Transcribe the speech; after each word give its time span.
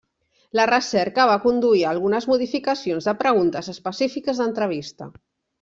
La 0.59 0.63
recerca 0.69 1.27
va 1.31 1.35
conduir 1.43 1.83
a 1.85 1.91
algunes 1.97 2.27
modificacions 2.33 3.11
de 3.11 3.15
preguntes 3.23 3.73
específiques 3.77 4.43
d'entrevista. 4.45 5.13